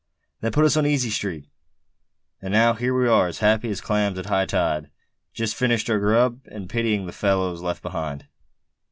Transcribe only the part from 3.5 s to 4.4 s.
as clams at